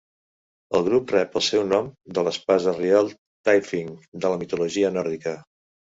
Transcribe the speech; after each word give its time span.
El 0.77 0.85
grup 0.87 1.13
rep 1.15 1.35
el 1.41 1.43
seu 1.49 1.67
nom 1.67 1.91
de 2.19 2.23
l'espasa 2.27 2.73
reial 2.79 3.13
Tyrfing 3.51 3.95
de 4.25 4.33
la 4.33 4.41
mitologia 4.45 4.93
nòrdica. 4.97 5.37